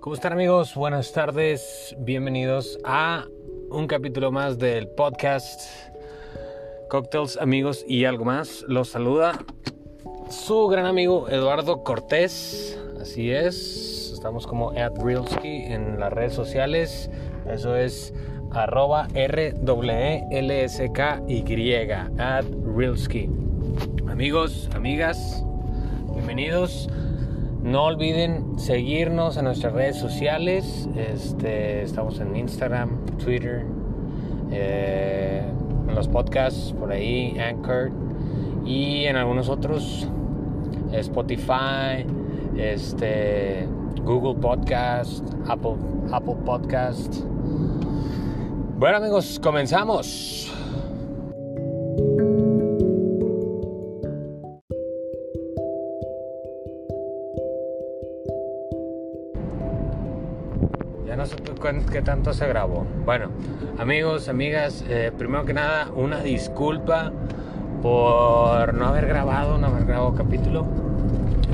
[0.00, 0.74] ¿Cómo están amigos?
[0.74, 3.26] Buenas tardes, bienvenidos a
[3.70, 5.60] un capítulo más del podcast
[6.88, 8.64] Cocktails, amigos y algo más.
[8.68, 9.44] Los saluda
[10.30, 12.80] su gran amigo Eduardo Cortés.
[13.00, 17.10] Así es, estamos como @realski en las redes sociales.
[17.50, 18.14] Eso es
[18.52, 23.28] arroba R W L S K Y @realski.
[24.08, 25.44] Amigos, amigas,
[26.26, 26.88] bienvenidos.
[27.62, 30.88] No olviden seguirnos en nuestras redes sociales.
[30.96, 33.64] Este, estamos en Instagram, Twitter,
[34.50, 35.44] eh,
[35.88, 37.92] en los podcasts por ahí, Anchor
[38.64, 40.08] y en algunos otros,
[40.90, 42.04] Spotify,
[42.56, 43.68] este,
[44.02, 45.76] Google Podcast, Apple,
[46.10, 47.22] Apple Podcast.
[48.78, 50.55] Bueno amigos, comenzamos.
[61.90, 62.86] Qué tanto se grabó.
[63.04, 63.26] Bueno,
[63.78, 67.10] amigos, amigas, eh, primero que nada, una disculpa
[67.82, 70.64] por no haber grabado, no haber grabado capítulo.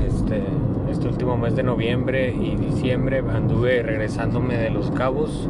[0.07, 0.43] Este,
[0.91, 5.49] este último mes de noviembre y diciembre anduve regresándome de Los Cabos.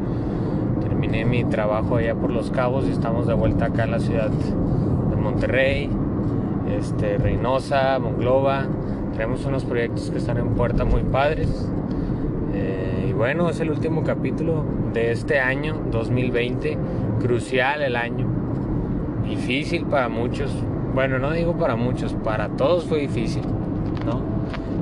[0.82, 4.30] Terminé mi trabajo allá por Los Cabos y estamos de vuelta acá en la ciudad
[4.30, 5.90] de Monterrey,
[6.80, 8.66] este, Reynosa, Monglova.
[9.12, 11.68] Tenemos unos proyectos que están en puerta muy padres.
[13.24, 16.78] Bueno, es el último capítulo de este año 2020,
[17.22, 18.28] crucial el año,
[19.26, 20.54] difícil para muchos.
[20.94, 23.44] Bueno, no digo para muchos, para todos fue difícil,
[24.06, 24.20] ¿no?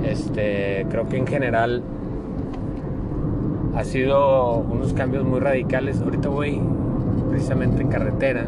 [0.03, 1.83] Este, creo que en general
[3.75, 6.01] ha sido unos cambios muy radicales.
[6.01, 6.59] Ahorita voy
[7.29, 8.47] precisamente en carretera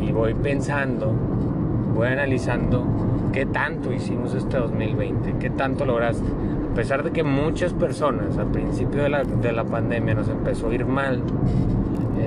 [0.00, 1.12] y voy pensando,
[1.92, 2.84] voy analizando
[3.32, 6.28] qué tanto hicimos este 2020, qué tanto lograste.
[6.70, 10.70] A pesar de que muchas personas al principio de la, de la pandemia nos empezó
[10.70, 11.22] a ir mal,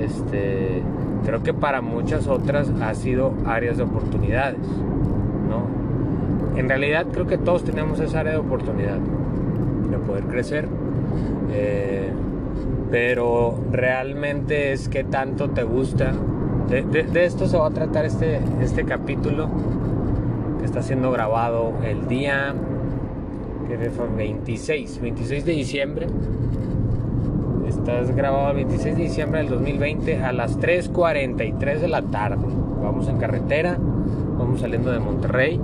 [0.03, 0.81] este,
[1.25, 4.59] creo que para muchas otras ha sido áreas de oportunidades,
[5.49, 6.59] ¿no?
[6.59, 8.97] En realidad creo que todos tenemos esa área de oportunidad
[9.89, 10.67] de poder crecer,
[11.51, 12.09] eh,
[12.91, 16.13] pero realmente es que tanto te gusta.
[16.69, 19.47] De, de, de, esto se va a tratar este, este capítulo
[20.65, 22.53] está siendo grabado el día
[23.67, 26.07] que fue 26, 26 de diciembre
[27.67, 32.45] Estás grabado el 26 de diciembre del 2020 a las 3.43 de la tarde.
[32.81, 33.77] Vamos en carretera,
[34.39, 35.59] vamos saliendo de Monterrey.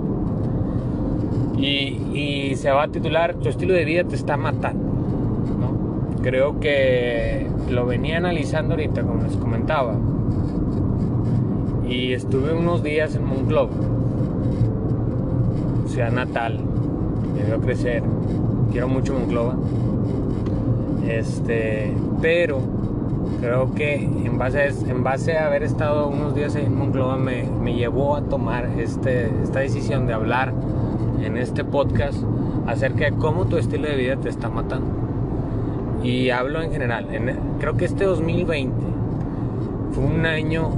[1.56, 4.84] Y, se va a titular Tu estilo de vida te está matando.
[6.22, 9.96] Creo que lo venía analizando ahorita, como les comentaba.
[11.88, 13.72] Y estuve unos días en Monclova,
[15.92, 16.58] ciudad natal.
[17.34, 18.02] Me vio crecer.
[18.70, 19.56] Quiero mucho Monclova.
[21.06, 21.92] Este,
[22.22, 22.60] pero
[23.40, 27.44] creo que en base, a, en base a haber estado unos días en Monclova me,
[27.44, 30.54] me llevó a tomar este, esta decisión de hablar
[31.22, 32.22] en este podcast
[32.66, 34.86] acerca de cómo tu estilo de vida te está matando.
[36.02, 37.06] Y hablo en general.
[37.12, 38.74] En, creo que este 2020
[39.92, 40.70] fue un año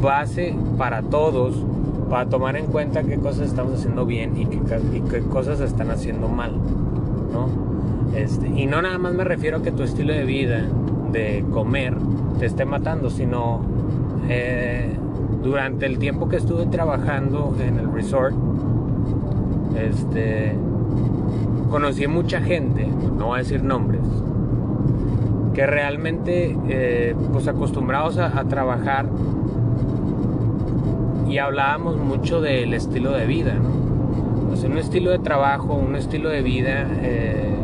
[0.00, 1.64] base para todos
[2.08, 6.52] para tomar en cuenta qué cosas estamos haciendo bien y qué, cosas están haciendo mal,
[7.32, 7.48] ¿no?
[8.16, 10.64] Este, y no nada más me refiero a que tu estilo de vida,
[11.12, 11.94] de comer,
[12.38, 13.60] te esté matando, sino
[14.28, 14.96] eh,
[15.42, 18.34] durante el tiempo que estuve trabajando en el resort,
[19.78, 20.54] este,
[21.70, 22.86] conocí mucha gente,
[23.16, 24.02] no voy a decir nombres,
[25.54, 29.06] que realmente, eh, pues acostumbrados a, trabajar
[31.28, 33.88] y hablábamos mucho del estilo de vida, ¿no?
[34.52, 36.86] O un estilo de trabajo, un estilo de vida.
[37.02, 37.54] Eh,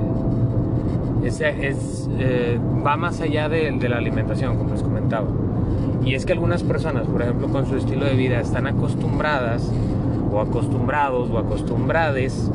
[1.24, 5.26] es, eh, va más allá de, de, la alimentación, como les comentaba.
[6.04, 9.72] Y es que algunas personas, por ejemplo, con su estilo de vida, están acostumbradas
[10.30, 12.50] o acostumbrados o acostumbrades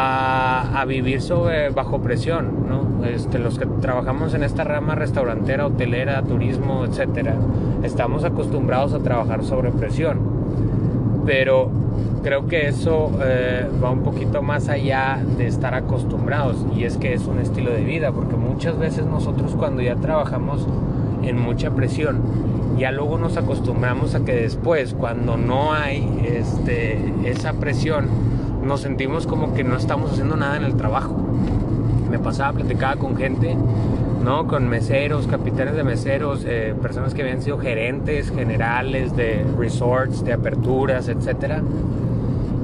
[0.00, 2.68] a, a vivir sobre, bajo presión.
[2.68, 3.04] ¿no?
[3.04, 7.34] Este, los que trabajamos en esta rama restaurantera, hotelera, turismo, etcétera,
[7.82, 10.20] estamos acostumbrados a trabajar sobre presión.
[11.26, 11.70] Pero
[12.22, 17.12] creo que eso eh, va un poquito más allá de estar acostumbrados y es que
[17.12, 20.66] es un estilo de vida porque muchas veces nosotros cuando ya trabajamos
[21.22, 22.22] en mucha presión
[22.78, 28.06] ya luego nos acostumbramos a que después cuando no hay este, esa presión
[28.68, 31.16] nos sentimos como que no estamos haciendo nada en el trabajo
[32.10, 33.56] me pasaba platicaba con gente
[34.22, 34.46] ¿no?
[34.46, 40.32] Con meseros, capitanes de meseros, eh, personas que habían sido gerentes generales de resorts, de
[40.32, 41.62] aperturas, etcétera.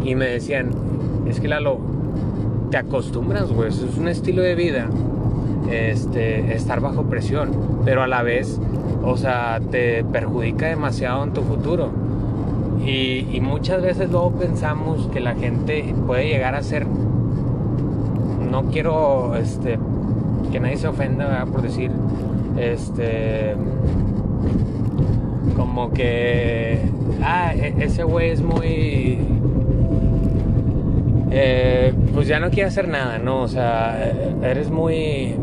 [0.02, 0.70] Y me decían,
[1.26, 1.78] es que Lalo,
[2.70, 3.68] te acostumbras, güey.
[3.68, 4.88] Es un estilo de vida
[5.70, 7.50] este, estar bajo presión,
[7.84, 8.60] pero a la vez,
[9.02, 11.90] o sea, te perjudica demasiado en tu futuro.
[12.86, 19.78] Y, muchas veces luego pensamos que la gente puede llegar a ser, no quiero este,
[20.52, 21.90] que nadie se ofenda por decir,
[22.58, 23.54] este,
[25.56, 26.80] como que,
[27.22, 29.18] ah, e, ese güey es muy
[31.36, 33.42] eh, pues ya no quiere hacer nada, ¿no?
[33.42, 35.34] O sea, eres muy...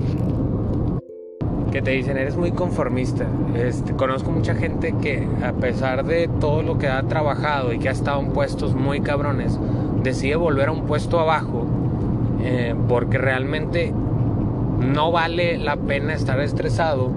[1.72, 3.26] que te dicen, eres muy conformista.
[3.56, 7.90] Este, conozco mucha gente que a pesar de todo lo que ha trabajado y que
[7.90, 9.58] ha estado en puestos muy cabrones,
[10.04, 11.66] decide volver a un puesto abajo
[12.44, 13.94] eh, porque realmente
[14.80, 17.12] no vale la pena estar estresado.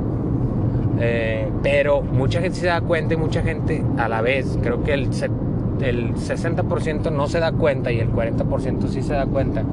[1.01, 4.95] Eh, pero mucha gente se da cuenta y mucha gente a la vez, creo que
[4.95, 5.11] el
[5.81, 9.65] el 60% no se da cuenta y el 40% sí se da cuenta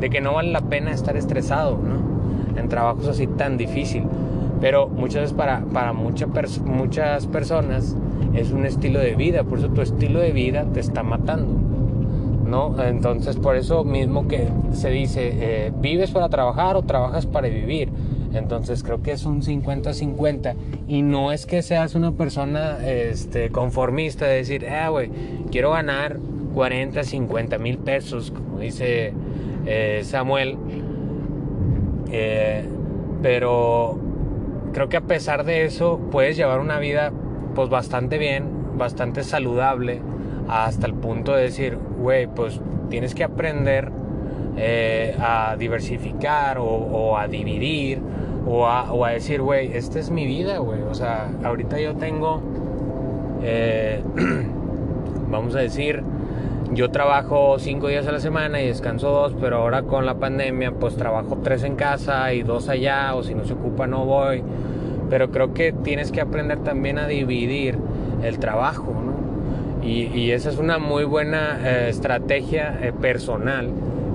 [0.00, 2.03] de que no vale la pena estar estresado ¿no?
[2.56, 4.04] En trabajos así tan difícil.
[4.60, 7.96] Pero muchas veces para, para muchas personas
[8.34, 11.74] es un estilo de vida, por eso tu estilo de vida te está matando.
[12.46, 12.74] ¿no?
[12.82, 17.90] Entonces por eso mismo que se dice, eh, ¿vives para trabajar o trabajas para vivir?
[18.32, 20.54] Entonces creo que es un 50-50
[20.88, 25.10] y no es que seas una persona este, conformista de decir, ah, güey,
[25.50, 26.18] quiero ganar
[26.54, 29.12] 40, 50 mil pesos, como dice
[29.66, 30.56] eh, Samuel.
[32.10, 32.64] Eh,
[33.22, 33.98] pero
[34.72, 37.12] creo que a pesar de eso puedes llevar una vida
[37.54, 38.44] pues bastante bien,
[38.76, 40.00] bastante saludable,
[40.48, 42.60] hasta el punto de decir, güey, pues
[42.90, 43.90] tienes que aprender
[44.56, 48.00] eh, a diversificar o a dividir
[48.46, 50.82] o a, decir, güey, esta es mi vida, güey.
[50.82, 52.42] O sea, ahorita yo tengo,
[53.42, 54.02] eh,
[55.30, 56.02] vamos a decir,
[56.74, 60.72] yo trabajo cinco días a la semana y descanso dos, pero ahora con la pandemia,
[60.72, 64.42] pues trabajo tres en casa y dos allá, o si no se ocupa no voy.
[65.08, 67.78] Pero creo que tienes que aprender también a dividir
[68.22, 69.14] el trabajo, ¿no?
[69.86, 73.70] Y, esa es una muy buena eh, estrategia eh, personal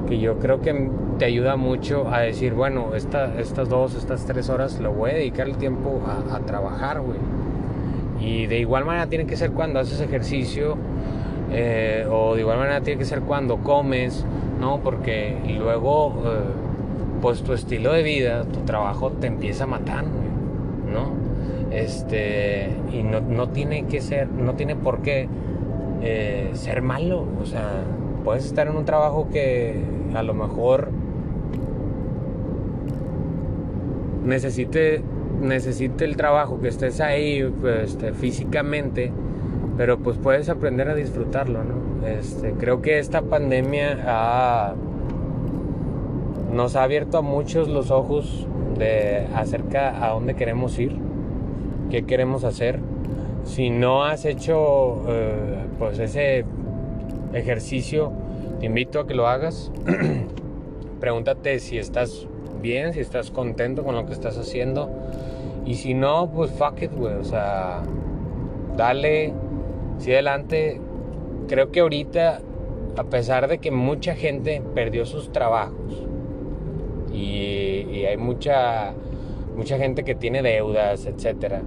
[0.07, 0.89] que yo creo que
[1.19, 5.47] te ayuda mucho a decir, bueno, estas dos, estas tres horas lo voy a dedicar
[5.47, 6.01] el tiempo
[6.31, 7.19] a, trabajar, güey.
[8.19, 10.77] Y de igual manera tiene que ser cuando haces ejercicio,
[11.51, 14.25] eh, o de igual manera tiene que ser cuando comes,
[14.59, 14.79] ¿no?
[14.81, 16.39] Porque luego, eh,
[17.21, 21.13] pues tu estilo de vida, tu trabajo te empieza a matar, ¿no?
[21.71, 25.27] Este, y no, no, tiene que ser, no tiene por qué
[26.01, 27.83] eh, ser malo, o sea,
[28.23, 29.75] puedes estar en un trabajo que
[30.13, 30.89] a lo mejor
[34.25, 35.01] necesite,
[35.41, 39.11] necesite el trabajo, que estés ahí pues, este, físicamente,
[39.79, 42.05] pero pues puedes aprender a disfrutarlo, ¿no?
[42.05, 44.75] Este, creo que esta pandemia
[46.51, 48.45] nos ha abierto a muchos los ojos
[48.77, 50.97] de acerca a dónde queremos ir,
[51.89, 52.81] qué queremos hacer.
[53.45, 56.43] Si no has hecho eh, pues ese
[57.31, 58.11] ejercicio,
[58.59, 59.71] te invito a que lo hagas.
[60.99, 62.27] Pregúntate si estás
[62.61, 64.89] bien, si estás contento con lo que estás haciendo.
[65.65, 67.13] Y si no, pues fuck it, güey.
[67.13, 67.81] O sea,
[68.75, 69.33] dale,
[69.99, 70.81] si adelante.
[71.47, 72.41] Creo que ahorita,
[72.95, 76.05] a pesar de que mucha gente perdió sus trabajos
[77.11, 78.93] y, y hay mucha,
[79.57, 81.61] mucha gente que tiene deudas, etcétera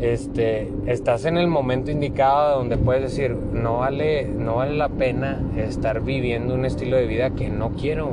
[0.00, 5.40] este, estás en el momento indicado donde puedes decir, no vale, no vale la pena
[5.56, 8.10] estar viviendo un estilo de vida que no quiero,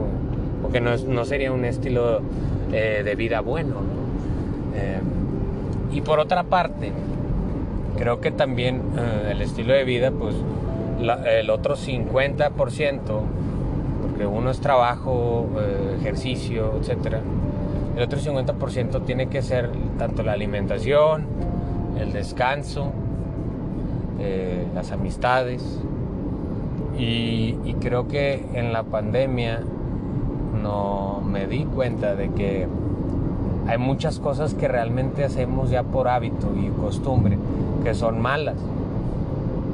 [0.62, 2.21] porque no, no sería un estilo
[2.71, 3.75] eh, de vida bueno.
[4.75, 5.00] Eh,
[5.91, 6.91] y por otra parte,
[8.03, 10.36] creo que también eh, el estilo de vida, pues
[11.25, 13.00] el otro 50%,
[14.01, 15.48] porque uno es trabajo,
[16.01, 17.19] ejercicio, etc.
[17.95, 21.27] El otro 50% tiene que ser tanto la alimentación,
[21.98, 22.91] el descanso,
[24.19, 25.79] eh, las amistades.
[26.98, 29.62] Y, creo que en la pandemia
[30.62, 32.67] no me di cuenta de que
[33.67, 37.38] hay muchas cosas que realmente hacemos ya por hábito y costumbre
[37.84, 38.55] que son malas.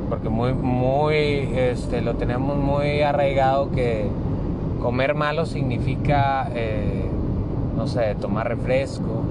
[0.10, 4.08] Porque muy, muy, este, lo tenemos muy arraigado que
[4.82, 7.06] comer malo significa, eh,
[7.78, 9.24] no sé, tomar refresco,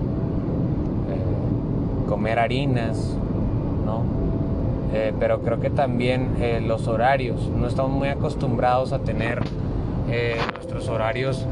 [2.08, 3.14] comer harinas,
[3.84, 4.02] ¿no?
[4.92, 9.42] Eh, pero creo que también eh, los horarios, no estamos muy acostumbrados a tener
[10.10, 11.44] eh, nuestros horarios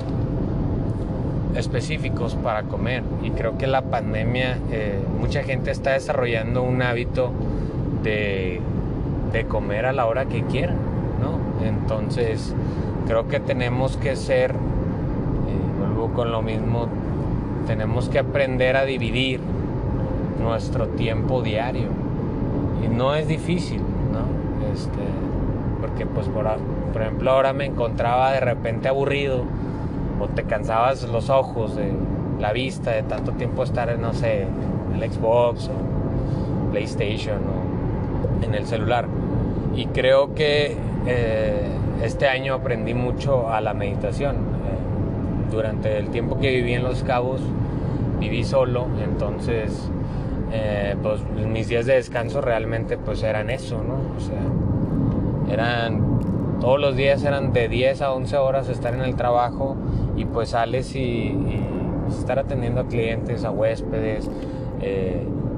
[1.57, 4.59] específicos para comer y creo que la pandemia
[5.19, 7.33] mucha gente está desarrollando un hábito
[8.03, 8.61] de,
[9.33, 10.77] de, comer a la hora que quieran,
[11.21, 11.67] ¿no?
[11.67, 12.55] Entonces
[13.07, 14.55] creo que tenemos que ser, eh,
[15.79, 16.89] vuelvo con lo mismo,
[17.67, 19.41] tenemos que aprender a dividir
[20.41, 21.89] nuestro tiempo diario.
[22.85, 24.73] Y no es difícil, ¿no?
[24.73, 25.03] Este,
[25.81, 26.47] porque pues por,
[26.93, 29.45] por ejemplo ahora me encontraba de repente aburrido
[30.21, 31.93] o te cansabas los ojos de
[32.41, 34.47] la vista de tanto tiempo estar en, no sé,
[34.95, 39.07] el Xbox o PlayStation o en el celular.
[39.75, 41.69] Y creo que eh,
[42.03, 44.37] este año aprendí mucho a la meditación.
[44.37, 47.41] Eh, durante el tiempo que viví en Los Cabos,
[48.19, 49.91] viví solo, entonces
[50.53, 53.95] eh, pues mis días de descanso realmente pues eran eso, ¿no?
[54.17, 59.17] O sea, eran, todos los días eran de 10 a 11 horas estar en el
[59.17, 59.77] trabajo
[60.17, 61.35] y pues sales y,
[62.09, 64.31] estar atendiendo a clientes, a huéspedes,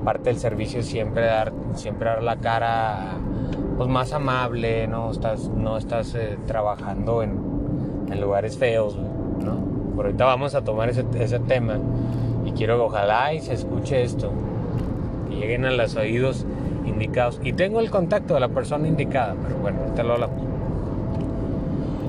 [0.09, 3.19] parte del servicio siempre dar, siempre dar la cara
[3.77, 7.39] pues más amable, no estás, no estás eh, trabajando en,
[8.11, 9.95] en, lugares feos, ¿no?
[9.95, 11.79] Por ahorita vamos a tomar ese, ese, tema
[12.45, 14.33] y quiero que ojalá y se escuche esto,
[15.29, 16.47] que lleguen a los oídos
[16.87, 17.39] indicados.
[17.45, 20.58] Y tengo el contacto de la persona indicada, pero bueno, ahorita lo hablamos.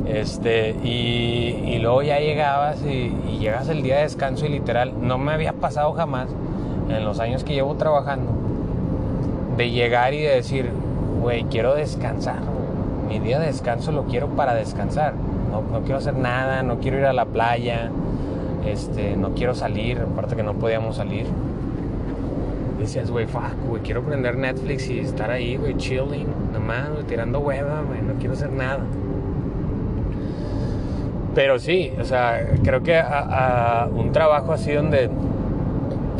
[0.09, 5.31] Este, y, luego ya llegabas y, llegas el día de descanso y literal, no me
[5.31, 6.29] había pasado jamás
[6.89, 8.31] en los años que llevo trabajando,
[9.55, 10.71] de llegar y de decir,
[11.21, 12.39] güey, quiero descansar.
[13.07, 15.13] Mi día de descanso lo quiero para descansar.
[15.51, 17.91] No, no, quiero hacer nada, no quiero ir a la playa,
[18.65, 21.27] este, no quiero salir, aparte que no podíamos salir.
[22.79, 27.39] Decías, güey, fuck, güey, quiero prender Netflix y estar ahí, güey, chilling, nomás, güey, tirando
[27.39, 28.79] hueva, güey, no quiero hacer nada.
[31.35, 35.09] Pero sí, o sea, creo que a, un trabajo así donde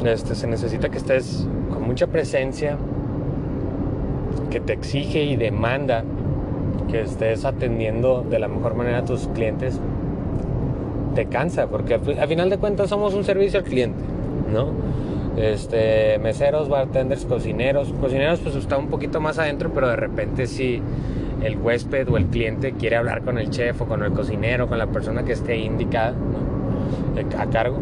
[0.06, 2.78] este, se necesita que estés con mucha presencia,
[4.50, 6.04] que te exige y demanda
[6.89, 9.80] que estés atendiendo de la mejor manera a tus clientes,
[11.16, 14.04] te cansa, porque al final de cuentas somos un servicio al cliente,
[14.51, 14.68] ¿no?
[15.38, 17.94] Este, meseros, bartenders, cocineros.
[18.01, 20.82] Cocineros pues está un poquito más adentro, pero de repente si
[21.41, 24.77] el huésped o el cliente quiere hablar con el chef o con el cocinero, con
[24.77, 26.13] la persona que esté indicada
[27.38, 27.77] a cargo.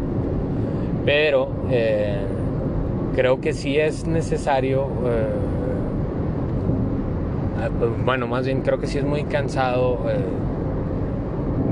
[1.04, 2.18] Pero eh,
[3.14, 5.48] creo que sí es necesario eh,
[7.78, 10.16] pues, bueno, más bien creo que sí es muy cansado eh,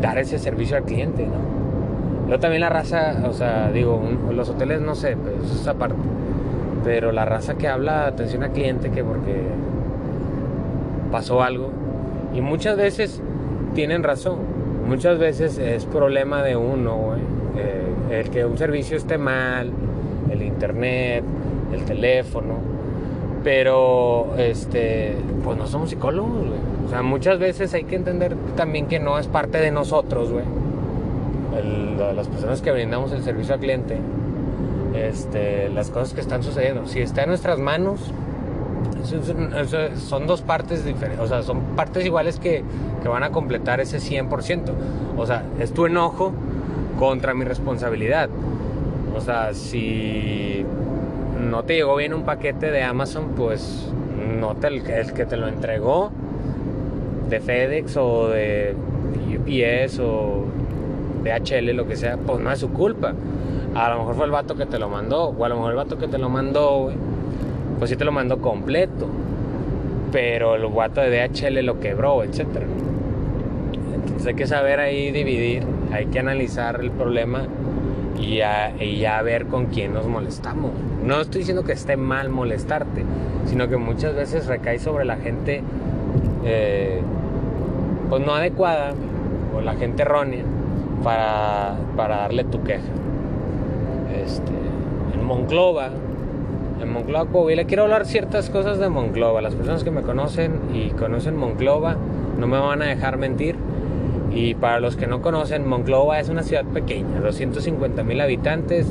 [0.00, 2.28] dar ese servicio al cliente, ¿no?
[2.28, 4.02] Yo también la raza, o sea, digo,
[4.32, 5.94] los hoteles no sé, pues eso es aparte.
[6.82, 9.42] Pero la raza que habla atención al cliente que porque
[11.16, 11.70] pasó algo.
[12.34, 13.22] Y muchas veces
[13.74, 14.38] tienen razón.
[14.86, 17.14] Muchas veces es problema de uno.
[17.56, 19.72] Eh, el que un servicio esté mal,
[20.30, 21.24] el internet,
[21.72, 22.76] el teléfono
[23.46, 26.46] pero, este, pues no somos psicólogos,
[27.04, 30.30] muchas veces hay que entender también que no es parte de nosotros,
[32.16, 33.98] las personas que brindamos el servicio al cliente,
[34.96, 36.88] este, las cosas que están sucediendo.
[36.88, 38.00] Si está en nuestras manos,
[39.06, 42.62] son dos partes diferentes, o sea, son partes iguales que,
[43.02, 44.72] que van a completar ese 100%.
[45.16, 46.32] O sea, es tu enojo
[46.98, 48.28] contra mi responsabilidad.
[49.16, 50.64] O sea, si
[51.40, 53.90] no te llegó bien un paquete de Amazon, pues
[54.38, 56.10] no te, el, que te lo entregó
[57.28, 58.74] de FedEx o de
[59.38, 60.44] UPS o
[61.24, 63.14] DHL, lo que sea, pues no es su culpa.
[63.74, 65.76] A lo mejor fue el vato que te lo mandó, o a lo mejor el
[65.76, 66.90] vato que te lo mandó,
[67.78, 69.08] pues sí te lo mandó completo.
[70.12, 72.46] Pero el vato de DHL lo quebró, etc.
[73.94, 77.46] Entonces hay que saber ahí dividir, hay que analizar el problema
[78.18, 80.70] y ya, ver con quién nos molestamos.
[81.04, 83.04] No estoy diciendo que esté mal molestarte,
[83.46, 85.62] sino que muchas veces recae sobre la gente
[86.44, 87.00] eh,
[88.08, 88.92] pues no adecuada
[89.56, 90.44] o la gente errónea
[91.02, 92.82] para, darle tu queja.
[94.24, 94.52] Este,
[95.14, 95.90] en Monclova,
[96.80, 99.40] en Monclova, Coahuila, quiero hablar ciertas cosas de Monclova.
[99.40, 101.96] Las personas que me conocen y conocen Monclova
[102.38, 103.56] no me van a dejar mentir
[104.36, 108.86] y para los que no conocen, Monclova es una ciudad pequeña, 250 mil habitantes,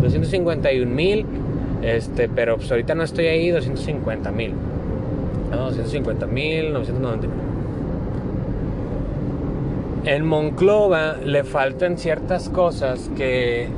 [0.00, 1.26] 251 mil,
[1.82, 4.54] este, pero pues ahorita no estoy ahí, 250 mil.
[5.50, 7.26] No, 250 mil, 990
[10.04, 13.68] En Monclova le faltan ciertas cosas que,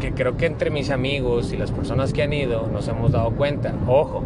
[0.00, 3.30] que creo que entre mis amigos y las personas que han ido nos hemos dado
[3.32, 3.74] cuenta.
[3.86, 4.22] Ojo,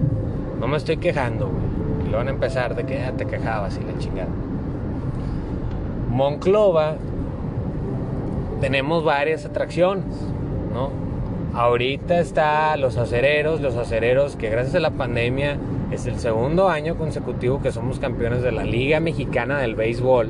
[0.61, 2.11] no me estoy quejando, güey.
[2.11, 4.29] lo van a empezar de que ya te quejabas y la chingada.
[6.11, 6.97] Monclova
[8.61, 10.05] tenemos varias atracciones,
[10.73, 10.91] ¿no?
[11.55, 15.59] Ahorita está los acereros, los acereros que gracias a la pandemia
[15.91, 20.29] es el segundo año consecutivo que somos campeones de la Liga Mexicana del Béisbol,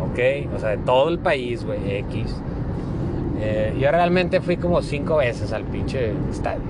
[0.00, 0.54] ¿ok?
[0.56, 2.40] O sea, de todo el país, güey, X.
[3.40, 6.62] Eh, yo realmente fui como cinco veces al pinche estadio.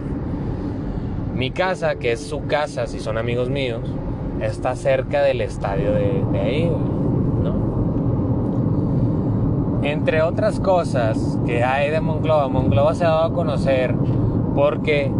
[1.35, 3.83] Mi casa, que es su casa, si son amigos míos,
[4.41, 6.71] está cerca del estadio de, de ahí,
[7.43, 7.69] ¿no?
[9.83, 13.95] Entre otras cosas que hay de Monclova, Monclova se ha dado a conocer
[14.55, 15.11] porque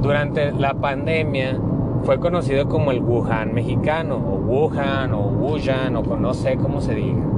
[0.00, 1.58] durante la pandemia
[2.04, 6.94] fue conocido como el Wuhan mexicano, o Wuhan, o Wuhan, o no sé cómo se
[6.94, 7.33] diga.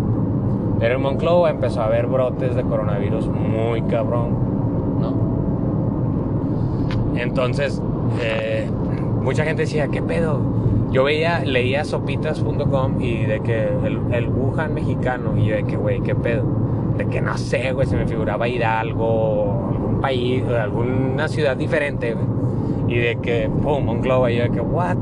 [0.78, 5.36] Pero en Monclova empezó a haber brotes de coronavirus muy cabrón, ¿no?
[7.16, 7.80] Entonces,
[8.22, 8.68] eh,
[9.22, 10.40] mucha gente decía, ¿qué pedo?
[10.92, 13.68] Yo veía, leía sopitas.com y de que
[14.12, 16.44] el, Wuhan mexicano, y de que, güey, ¿qué pedo?
[16.96, 21.56] De que no sé, güey, se me figuraba ir a algo, algún país, alguna ciudad
[21.56, 22.14] diferente,
[22.88, 24.96] Y de que, pum, Monclova, y yo de que, what?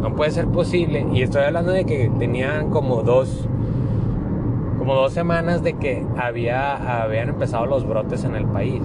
[0.00, 1.04] No puede ser posible.
[1.12, 3.48] Y estoy hablando de que tenían como dos
[4.88, 8.80] como dos semanas de que había, habían empezado los brotes en el país.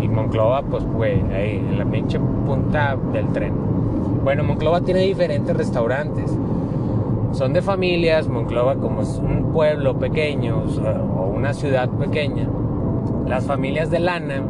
[0.00, 3.52] Y Monclova, pues, fue ahí, en la pinche punta del tren.
[4.22, 6.30] Bueno, Monclova tiene diferentes restaurantes.
[7.32, 10.62] Son de familias, Monclova como es un pueblo pequeño
[11.18, 12.48] o una ciudad pequeña.
[13.26, 14.44] Las familias de lana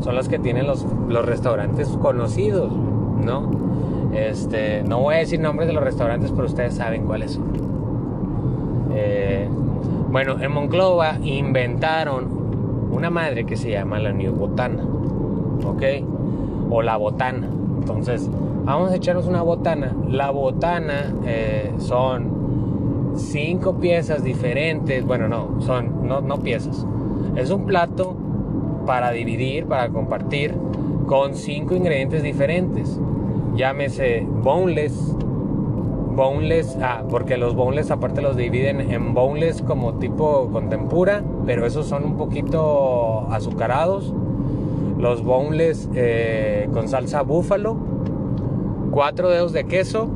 [0.00, 3.50] son las que tienen los, los restaurantes conocidos, ¿no?
[4.14, 7.52] Este, no voy a decir nombres de los restaurantes, pero ustedes saben cuáles son.
[8.94, 9.48] Eh,
[10.14, 14.84] bueno, en Monclova inventaron una madre que se llama la New Botana,
[15.66, 15.82] ¿ok?
[16.70, 17.48] O la botana.
[17.80, 18.30] Entonces,
[18.64, 19.92] vamos a echarnos una botana.
[20.08, 25.04] La botana eh, son cinco piezas diferentes.
[25.04, 26.86] Bueno, no, son no, no piezas.
[27.34, 28.14] Es un plato
[28.86, 30.54] para dividir, para compartir,
[31.08, 33.00] con cinco ingredientes diferentes.
[33.56, 35.16] Llámese boneless,
[36.14, 41.66] boneless, ah, porque los boneless aparte los dividen en boneless como tipo con tempura, pero
[41.66, 44.12] esos son un poquito azucarados.
[44.98, 47.76] Los boneless eh, con salsa búfalo,
[48.90, 50.08] cuatro dedos de queso.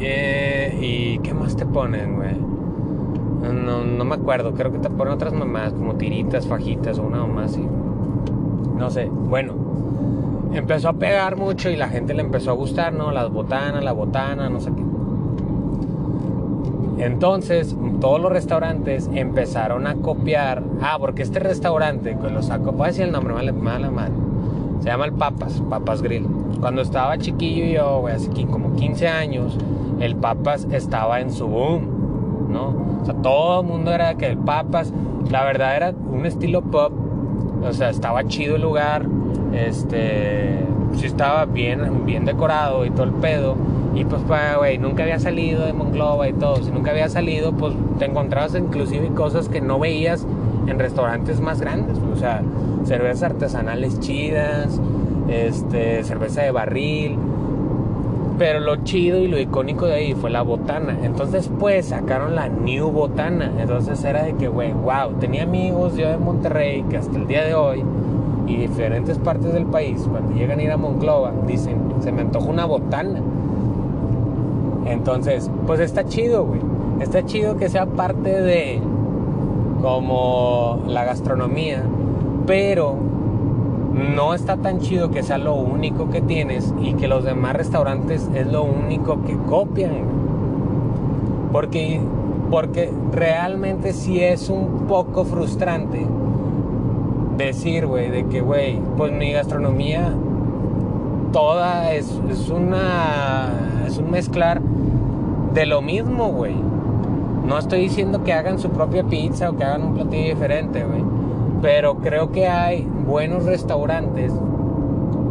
[0.00, 2.34] Eh, ¿Y qué más te ponen, güey?
[3.52, 7.24] No, no, me acuerdo, creo que te ponen otras mamás, como tiritas, fajitas o una
[7.26, 7.66] más así.
[8.80, 9.52] No sé, bueno,
[10.54, 13.12] empezó a pegar mucho y la gente le empezó a gustar, ¿no?
[13.12, 14.82] Las botanas, la botana, no sé qué.
[17.04, 20.62] Entonces, todos los restaurantes empezaron a copiar.
[20.80, 24.14] Ah, porque este restaurante, pues lo sacó, puedo decir el nombre, mala, mala madre.
[24.80, 26.26] Se llama el Papas, Papas Grill.
[26.60, 29.58] Cuando estaba chiquillo yo, güey, hace como 15 años,
[30.00, 32.74] el Papas estaba en su boom, ¿no?
[33.02, 34.92] O sea, todo el mundo era que el Papas,
[35.30, 36.92] la verdad era un estilo pop,
[37.62, 39.06] o sea, estaba chido el lugar,
[39.52, 40.58] este,
[40.96, 43.56] sí estaba bien, bien decorado y todo el pedo.
[43.94, 44.22] Y pues,
[44.56, 46.56] güey, nunca había salido de Monclova y todo.
[46.62, 50.26] Si nunca había salido, pues te encontrabas inclusive cosas que no veías
[50.66, 51.98] en restaurantes más grandes.
[51.98, 52.42] O sea,
[52.84, 54.80] cervezas artesanales chidas,
[55.28, 57.18] este, cerveza de barril.
[58.40, 60.96] Pero lo chido y lo icónico de ahí fue la botana.
[61.02, 63.52] Entonces, pues sacaron la New Botana.
[63.58, 67.44] Entonces era de que, güey, wow, tenía amigos yo de Monterrey que hasta el día
[67.44, 67.84] de hoy
[68.46, 72.48] y diferentes partes del país, cuando llegan a ir a Monclova, dicen, se me antoja
[72.48, 73.20] una botana.
[74.86, 76.60] Entonces, pues está chido, güey.
[77.00, 78.80] Está chido que sea parte de
[79.82, 81.82] como la gastronomía,
[82.46, 82.96] pero
[83.92, 88.28] no está tan chido que sea lo único que tienes y que los demás restaurantes
[88.34, 90.04] es lo único que copian.
[91.52, 92.00] Porque,
[92.50, 96.06] porque realmente sí es un poco frustrante
[97.36, 100.14] decir, güey, de que, güey, pues mi gastronomía
[101.32, 103.84] toda es, es una.
[103.86, 104.60] es un mezclar
[105.54, 106.54] de lo mismo, güey.
[107.46, 111.02] No estoy diciendo que hagan su propia pizza o que hagan un platillo diferente, güey.
[111.62, 114.32] Pero creo que hay buenos restaurantes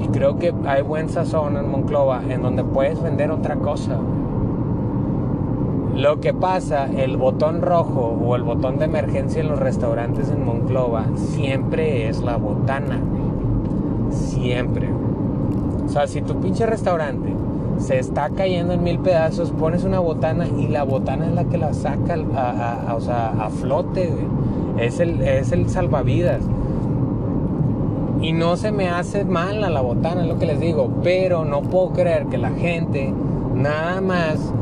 [0.02, 3.98] y creo que hay buen sazón en Monclova en donde puedes vender otra cosa.
[5.96, 10.46] Lo que pasa, el botón rojo o el botón de emergencia en los restaurantes en
[10.46, 13.00] Monclova siempre es la botana.
[14.12, 14.90] Siempre.
[15.86, 17.34] O sea, si tu pinche restaurante
[17.78, 21.58] se está cayendo en mil pedazos, pones una botana y la botana es la que
[21.58, 22.98] la saca a,
[23.40, 24.14] a flote.
[24.78, 26.42] Es el, es el salvavidas.
[28.30, 30.88] Y no se me hace mal a la botana, es lo que les digo.
[31.04, 33.12] Pero no puedo creer que la gente
[33.56, 34.54] nada más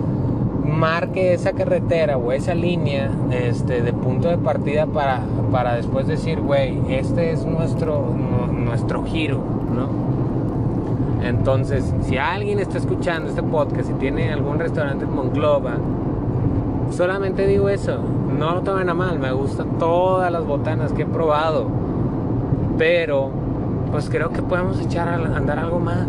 [0.64, 5.20] marque esa carretera o esa línea este, de punto de partida para,
[5.52, 8.06] para después decir, güey, este es nuestro,
[8.54, 9.42] nuestro giro,
[9.76, 11.28] ¿no?
[11.28, 15.74] Entonces, si alguien está escuchando este podcast y tiene algún restaurante en Monclova,
[16.92, 17.98] solamente digo eso,
[18.40, 21.68] no lo tomen a mal, me gustan todas las botanas que he probado.
[22.78, 23.47] Pero,
[23.92, 26.08] pues creo que podemos echar a andar algo más.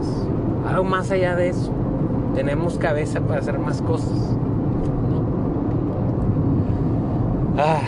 [0.69, 1.73] Algo más allá de eso.
[2.35, 4.37] Tenemos cabeza para hacer más cosas.
[7.57, 7.81] Ah,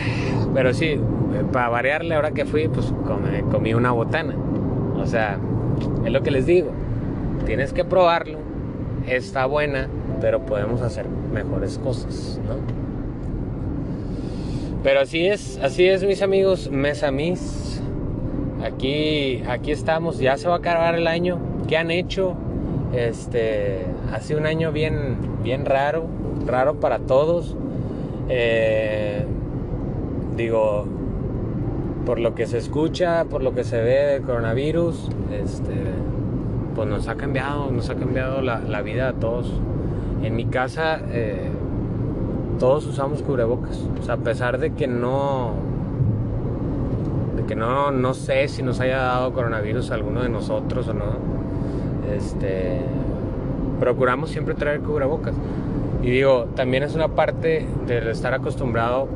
[0.55, 1.01] pero sí,
[1.53, 2.93] para variarle, ahora que fui, pues
[3.51, 4.35] comí una botana.
[4.97, 5.39] O sea,
[6.05, 6.71] es lo que les digo.
[7.47, 8.39] Tienes que probarlo.
[9.07, 9.89] Está buena,
[10.21, 12.57] pero podemos hacer mejores cosas, ¿no?
[14.83, 17.03] Pero así es, así es, mis amigos, mes.
[18.65, 21.39] Aquí, aquí estamos, ya se va a acabar el año.
[21.67, 22.35] ¿Qué han hecho?
[22.93, 26.07] Este, hace un año bien, bien raro,
[26.47, 27.57] raro para todos.
[28.29, 29.25] Eh,
[30.37, 30.87] digo,
[32.05, 35.75] por lo que se escucha, por lo que se ve del coronavirus, este,
[36.75, 39.53] pues nos ha cambiado, nos ha cambiado la, vida a todos.
[40.23, 41.51] En mi casa eh,
[42.59, 45.53] todos usamos cubrebocas, o sea, a pesar de que no,
[47.51, 50.95] de que no, no sé si nos haya dado coronavirus a alguno de nosotros o
[50.95, 51.17] no,
[52.17, 52.81] este,
[53.81, 55.35] procuramos siempre traer cubrebocas.
[56.03, 59.09] Y digo, también es una parte de estar acostumbrado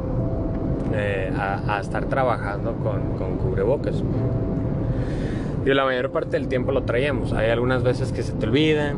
[0.92, 4.02] eh, a, estar trabajando con, con cubrebocas.
[5.64, 7.32] Y la mayor parte del tiempo lo traíamos.
[7.32, 8.96] Hay algunas veces que se te olvidan,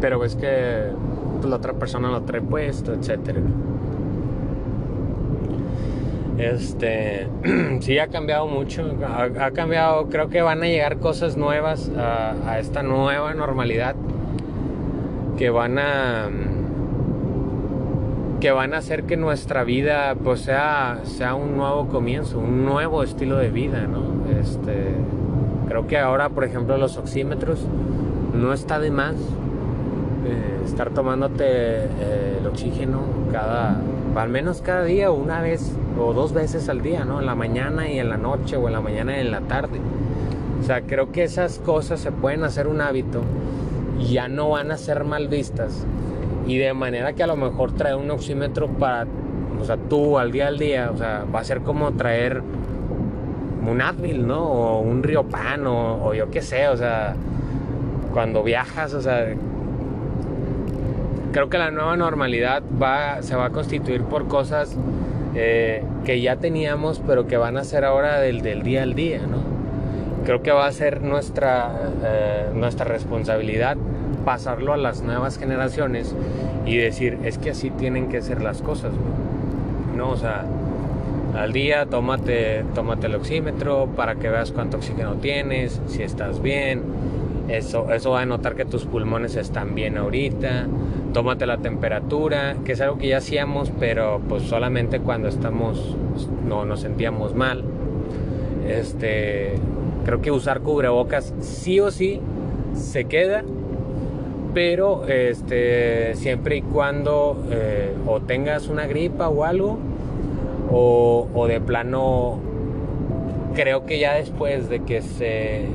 [0.00, 0.90] pero ves que
[1.36, 3.38] pues, la otra persona lo trae puesto, etc.
[6.38, 7.28] Este,
[7.80, 12.82] sí ha cambiado mucho, ha, cambiado, creo que van a llegar cosas nuevas a, esta
[12.82, 13.94] nueva normalidad
[15.38, 16.28] que van a
[18.40, 23.02] que van a hacer que nuestra vida pues sea, sea un nuevo comienzo, un nuevo
[23.02, 24.26] estilo de vida, ¿no?
[24.38, 24.74] Este,
[25.68, 27.64] creo que ahora, por ejemplo, los oxímetros
[28.34, 33.00] no está de más eh, estar tomándote eh, el oxígeno
[33.32, 33.80] cada,
[34.18, 37.20] al menos cada día o una vez o dos veces al día, ¿no?
[37.20, 39.80] En la mañana y en la noche o en la mañana y en la tarde.
[40.60, 43.22] O sea, creo que esas cosas se pueden hacer un hábito
[44.00, 45.86] y ya no van a ser mal vistas
[46.46, 49.06] y de manera que a lo mejor traer un oxímetro para,
[49.60, 52.42] o sea, tú al día al día, o sea, va a ser como traer
[53.68, 54.44] un Advil, ¿no?
[54.44, 57.16] O un Río Pan, o, yo qué sé, o sea,
[58.12, 59.34] cuando viajas, o sea,
[61.36, 64.74] creo que la nueva normalidad va, se va a constituir por cosas
[65.34, 69.20] eh, que ya teníamos, pero que van a ser ahora del, del día al día,
[69.26, 69.36] ¿no?
[70.24, 73.76] Creo que va a ser nuestra, eh, nuestra responsabilidad
[74.24, 76.16] pasarlo a las nuevas generaciones
[76.64, 78.92] y decir, es que así tienen que ser las cosas,
[79.94, 80.08] ¿no?
[80.08, 80.46] O sea,
[81.36, 86.80] al día tómate, tómate el oxímetro para que veas cuánto oxígeno tienes, si estás bien,
[87.48, 90.66] eso, eso va a notar que tus pulmones están bien ahorita,
[91.16, 95.96] tómate la temperatura, que es algo que ya hacíamos, pero pues solamente cuando estamos,
[96.46, 97.64] no nos sentíamos mal.
[98.68, 99.54] Este,
[100.04, 102.20] creo que usar cubrebocas sí o sí
[102.74, 103.44] se queda
[104.52, 109.78] pero este, siempre y cuando eh, o tengas una gripa o algo,
[110.70, 112.40] o, de plano,
[113.54, 115.68] creo que ya después de que se eh,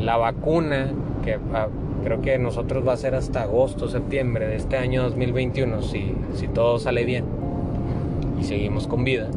[0.00, 0.88] la vacuna,
[1.24, 1.68] que ah,
[2.04, 6.46] creo que nosotros va a ser hasta agosto, septiembre de este año 2021, si, si
[6.48, 7.24] todo sale bien
[8.38, 9.28] y seguimos con vida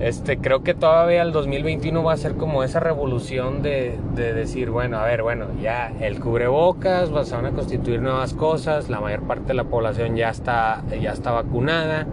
[0.00, 4.98] este, creo que todavía el 2021 va a ser como esa revolución de, decir, bueno,
[4.98, 9.54] a ver, bueno, ya el cubrebocas, van a constituir nuevas cosas, la mayor parte de
[9.54, 12.06] la población ya está, ya está vacunada.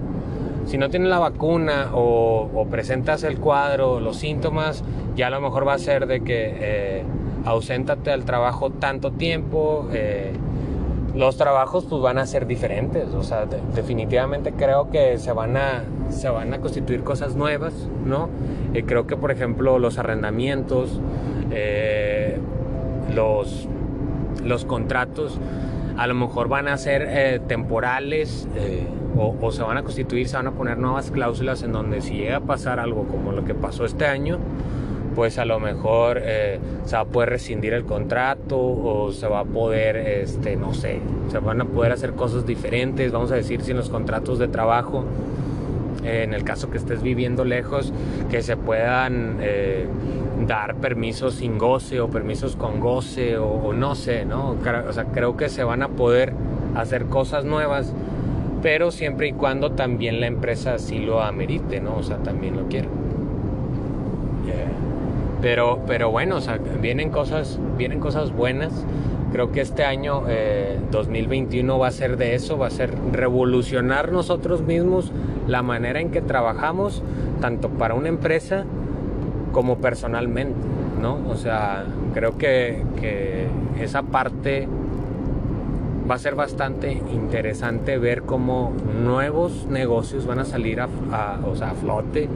[0.65, 4.83] Si no tienes la vacuna o, presentas el cuadro, los síntomas,
[5.15, 7.03] ya a lo mejor va a ser de que eh,
[7.45, 9.87] auséntate al trabajo tanto tiempo.
[9.93, 10.33] Eh,
[11.15, 15.83] los trabajos pues van a ser diferentes, o sea, definitivamente creo que se van a,
[16.09, 17.73] se van a constituir cosas nuevas,
[18.05, 18.27] ¿no?
[18.73, 20.99] Eh, creo que por ejemplo los arrendamientos,
[21.51, 22.37] eh,
[23.13, 23.69] los,
[24.43, 25.39] los contratos
[25.95, 28.49] a lo mejor van a ser temporales
[29.17, 32.15] o, o se van a constituir, se van a poner nuevas cláusulas en donde si
[32.15, 34.39] llega a pasar algo como lo que pasó este año,
[35.15, 39.39] pues a lo mejor eh, se va a poder rescindir el contrato o se va
[39.39, 40.99] a poder, este, no sé,
[41.31, 44.49] se van a poder hacer cosas diferentes, vamos a decir, si en los contratos de
[44.49, 45.05] trabajo,
[46.03, 47.93] eh, en el caso que estés viviendo lejos,
[48.29, 49.87] que se puedan eh,
[50.45, 54.57] dar permisos sin goce o permisos con goce o, no sé, ¿no?
[54.87, 56.33] O sea, creo que se van a poder
[56.75, 57.93] hacer cosas nuevas
[58.65, 61.97] pero siempre y cuando también la empresa sí lo amerite, ¿no?
[61.97, 62.87] O sea, también lo quiera.
[65.39, 68.73] Pero, pero bueno, o sea, vienen cosas, vienen cosas buenas.
[69.31, 70.23] Creo que este año
[70.89, 75.11] 2021 va a ser de eso, va a ser revolucionar nosotros mismos
[75.47, 77.03] la manera en que trabajamos,
[77.41, 78.65] tanto para una empresa
[79.51, 80.57] como personalmente,
[80.99, 81.19] ¿no?
[81.29, 83.45] O sea, creo que, que
[83.79, 84.67] esa parte
[86.09, 90.87] va a ser bastante interesante ver cómo nuevos negocios van a salir a,
[91.45, 92.29] o sea, a flote,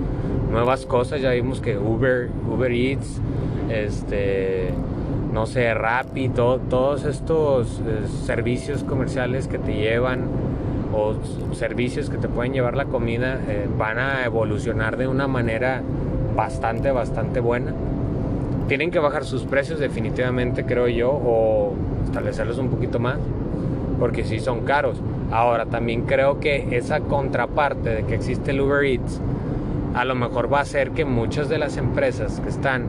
[0.51, 1.21] nuevas cosas.
[1.21, 3.21] Ya vimos que Uber, Uber Eats,
[3.69, 4.69] este,
[5.33, 10.21] no sé, Rappi, todos estos eh, servicios comerciales que te llevan
[10.91, 11.13] o
[11.53, 15.83] servicios que te pueden llevar la comida eh, van a evolucionar de una manera
[16.35, 17.73] bastante, bastante buena.
[18.67, 21.73] Tienen que bajar sus precios definitivamente, creo yo, o
[22.05, 23.17] establecerlos un poquito más
[23.99, 25.01] porque sí son caros.
[25.31, 29.21] Ahora, también creo que esa contraparte de que existe el Uber Eats,
[29.93, 32.85] a lo mejor va a hacer que muchas de las empresas que están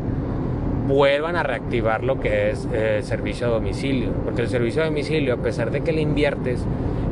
[0.86, 4.10] vuelvan a reactivar lo que es eh, servicio a domicilio.
[4.24, 6.64] Porque el servicio a domicilio, a pesar de que le inviertes,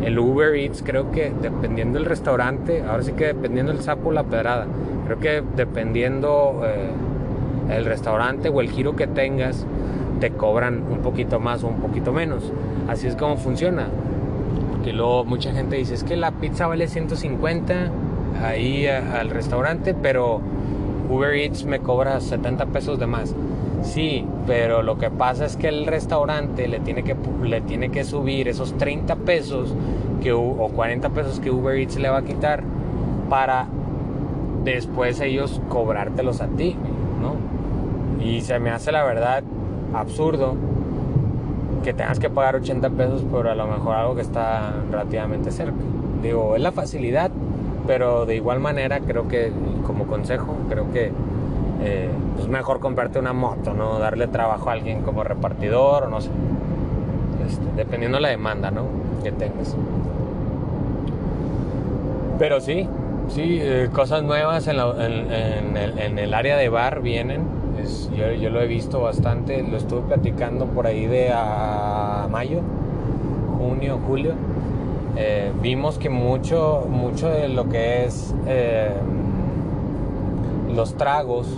[0.04, 4.24] el Uber Eats, creo que dependiendo del restaurante, ahora sí que dependiendo el sapo la
[4.24, 4.66] pedrada,
[5.06, 9.66] creo que dependiendo eh, el restaurante o el giro que tengas,
[10.20, 12.52] te cobran un poquito más o un poquito menos.
[12.88, 13.88] Así es como funciona.
[14.72, 17.90] Porque luego mucha gente dice, es que la pizza vale 150
[18.44, 20.40] ahí al restaurante, pero
[21.10, 23.34] Uber Eats me cobra 70 pesos de más.
[23.82, 28.04] Sí, pero lo que pasa es que el restaurante le tiene que, le tiene que
[28.04, 29.74] subir esos 30 pesos
[30.22, 32.62] que, o 40 pesos que Uber Eats le va a quitar
[33.30, 33.66] para
[34.64, 36.76] después ellos cobrártelos a ti,
[37.20, 37.36] ¿no?
[38.24, 39.44] Y se me hace la verdad
[39.94, 40.54] absurdo
[41.82, 45.76] que tengas que pagar 80 pesos por a lo mejor algo que está relativamente cerca.
[46.22, 47.30] Digo, es la facilidad,
[47.86, 49.52] pero de igual manera creo que
[49.86, 51.12] como consejo, creo que
[51.82, 53.98] eh, es mejor comprarte una moto, ¿no?
[53.98, 56.30] Darle trabajo a alguien como repartidor o no sé.
[57.46, 58.82] Este, dependiendo de la demanda, ¿no?
[59.22, 59.76] Que tengas.
[62.38, 62.88] Pero sí,
[63.28, 67.57] sí, eh, cosas nuevas en, en el área de bar vienen
[68.16, 72.60] yo, lo he visto bastante, lo estuve platicando por ahí de a mayo,
[73.58, 74.32] junio, julio.
[75.16, 78.92] Eh, vimos que mucho, mucho de lo que es eh,
[80.74, 81.48] los tragos,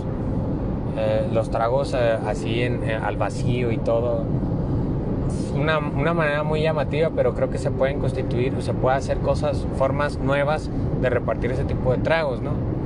[0.97, 4.23] eh, los tragos así en, al vacío y todo,
[5.55, 9.67] una, una, manera muy llamativa, pero creo que se pueden constituir, se puede hacer cosas,
[9.77, 10.69] formas nuevas
[11.01, 12.80] de repartir ese tipo de tragos, ¿no?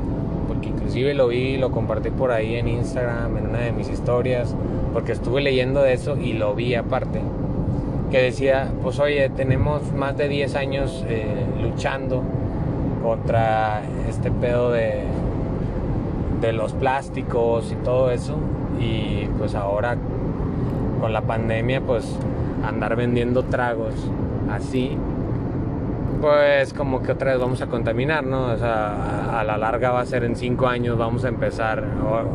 [0.62, 4.56] Inclusive lo vi, lo compartí por ahí en Instagram, en una de mis historias,
[4.94, 7.22] porque estuve leyendo de eso y lo vi aparte,
[8.12, 11.26] que decía, pues oye, tenemos más de 10 años eh,
[11.62, 12.24] luchando
[13.04, 15.04] contra este pedo de,
[16.41, 18.38] de los plásticos y todo eso,
[18.80, 19.98] y pues ahora
[21.02, 22.18] con la pandemia, pues
[22.65, 23.94] andar vendiendo tragos
[24.50, 24.98] así
[26.21, 28.51] pues como que otra vez vamos a contaminar, ¿no?
[28.51, 31.84] O sea, a, la larga va a ser en cinco años, vamos a empezar.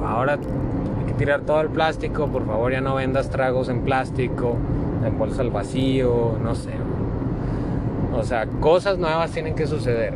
[0.06, 4.56] Ahora hay que tirar todo el plástico, por favor ya no vendas tragos en plástico,
[5.04, 6.72] en bolsa al vacío, no sé.
[8.14, 10.14] O sea, cosas nuevas tienen que suceder.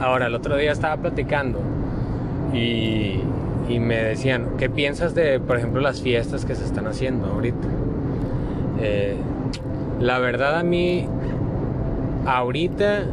[0.00, 1.60] Ahora, el otro día estaba platicando
[2.52, 3.22] y,
[3.68, 7.68] me decían, ¿qué piensas de, por ejemplo, las fiestas que se están haciendo ahorita?
[8.80, 9.16] Eh,
[10.00, 11.08] la verdad a mí
[12.26, 13.04] ahorita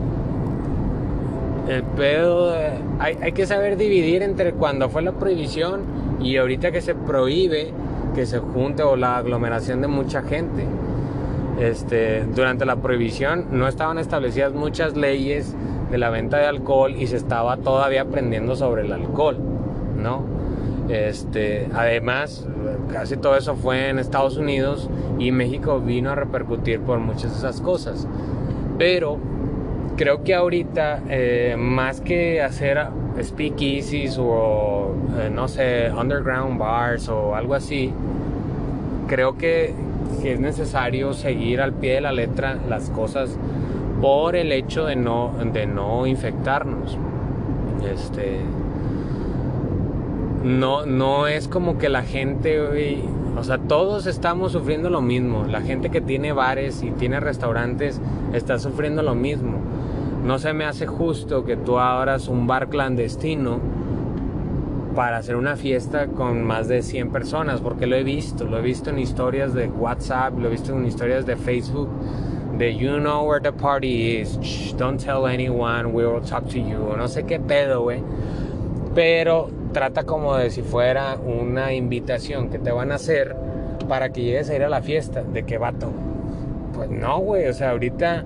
[1.70, 2.54] el pedo
[3.00, 5.82] hay, hay, que saber dividir entre cuando fue la prohibición
[6.22, 7.72] y ahorita que se prohíbe
[8.14, 10.66] que se junte o la aglomeración de mucha gente.
[11.60, 15.54] Este, durante la prohibición no estaban establecidas muchas leyes
[15.92, 19.38] de la venta de alcohol y se estaba todavía aprendiendo sobre el alcohol,
[20.02, 20.24] ¿no?
[20.90, 22.48] Este, además,
[22.92, 27.38] casi todo eso fue en Estados Unidos y México vino a repercutir por muchas de
[27.38, 28.08] esas cosas.
[28.78, 29.18] Pero
[29.96, 32.80] creo que ahorita, eh, más que hacer
[33.22, 37.94] speakeasies o, eh, no sé, underground bars o algo así,
[39.08, 39.74] creo que,
[40.24, 43.38] es necesario seguir al pie de la letra las cosas
[44.02, 46.98] por el hecho de no, de no infectarnos.
[47.92, 48.40] Este,
[50.44, 53.02] no, no es como que la gente
[53.38, 55.46] o sea, todos estamos sufriendo lo mismo.
[55.46, 58.00] La gente que tiene bares y tiene restaurantes
[58.34, 59.58] está sufriendo lo mismo.
[60.24, 63.60] No se me hace justo que tú abras un bar clandestino
[64.96, 68.62] para hacer una fiesta con más de 100 personas, porque lo he visto, lo he
[68.62, 71.90] visto en historias de WhatsApp, lo he visto en historias de Facebook,
[72.58, 74.38] de you know where the party is,
[74.78, 78.04] don't tell anyone, we will talk to you, no sé qué pedo, güey.
[78.94, 83.36] Pero trata como de si fuera una invitación que te van a hacer
[83.90, 85.24] para que llegues a ir a la fiesta.
[85.24, 85.90] ¿De qué vato?
[86.74, 87.48] Pues no, güey.
[87.48, 88.24] O sea, ahorita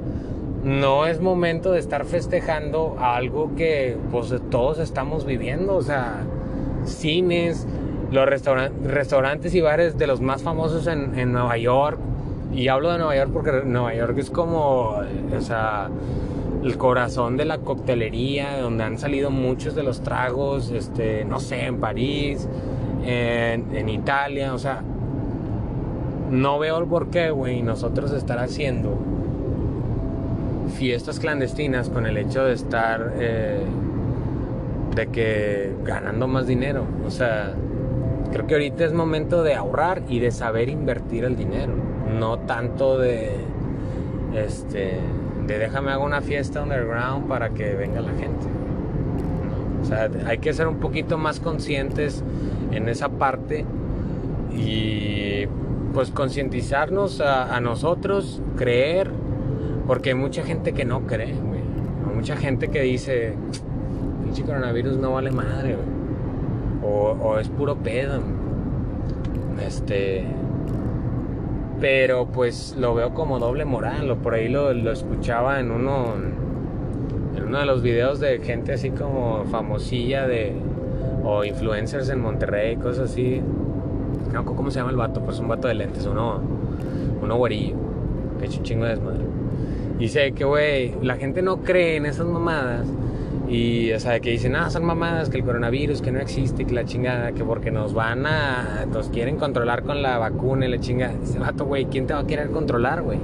[0.63, 5.75] no es momento de estar festejando algo que pues todos estamos viviendo.
[5.75, 6.23] O sea,
[6.85, 7.65] cines,
[8.11, 8.27] los
[8.83, 11.97] restaurantes y bares de los más famosos en, en, Nueva York.
[12.53, 14.99] Y hablo de Nueva York porque Nueva York es como,
[15.35, 15.89] o sea,
[16.63, 21.65] el corazón de la coctelería, donde han salido muchos de los tragos, este, no sé,
[21.65, 22.47] en París,
[23.05, 24.83] en, en Italia, o sea,
[26.29, 28.97] no veo el porqué, güey, nosotros estar haciendo
[30.77, 33.61] fiestas clandestinas con el hecho de estar, eh,
[34.95, 36.83] de que ganando más dinero.
[37.05, 37.53] O sea,
[38.31, 41.73] creo que ahorita es momento de ahorrar y de saber invertir el dinero,
[42.19, 43.31] no tanto de,
[44.35, 44.99] este,
[45.53, 48.47] déjame hago una fiesta underground para que venga la gente.
[49.81, 52.23] O sea, hay que ser un poquito más conscientes
[52.71, 53.65] en esa parte
[54.55, 55.45] y
[55.93, 59.09] pues concientizarnos a, nosotros, creer,
[59.87, 61.61] porque hay mucha gente que no cree, güey.
[62.07, 63.33] Hay mucha gente que dice,
[64.23, 65.75] pinche coronavirus no vale madre,
[66.83, 68.21] O, es puro pedo.
[69.65, 70.25] Este.
[71.79, 74.09] Pero pues lo veo como doble moral.
[74.09, 76.13] O por ahí lo, lo escuchaba en uno.
[77.35, 80.53] En uno de los videos de gente así como famosilla de.
[81.23, 83.41] O influencers en Monterrey, cosas así
[84.33, 85.21] no, ¿cómo se llama el vato?
[85.21, 86.41] Pues un vato de lentes, uno,
[87.21, 87.75] uno güerillo,
[88.39, 89.25] que hecho un chingo de desmadre.
[90.07, 92.87] Sé que, güey, la gente no cree en esas mamadas.
[93.47, 96.73] Y, o sea, que dicen, ah, son mamadas, que el coronavirus, que no existe, que
[96.73, 98.85] la chingada, que porque nos van a.
[98.91, 101.13] nos quieren controlar con la vacuna y la chingada.
[101.23, 103.19] Ese vato, güey, ¿quién te va a querer controlar, güey?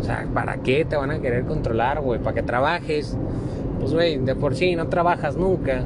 [0.00, 2.20] O sea, ¿para qué te van a querer controlar, güey?
[2.20, 3.16] ¿Para que trabajes?
[3.80, 5.82] Pues, güey, de por sí no trabajas nunca.